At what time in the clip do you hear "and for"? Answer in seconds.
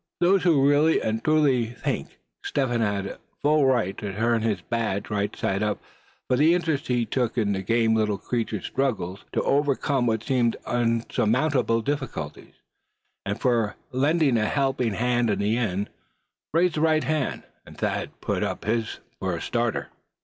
13.27-13.75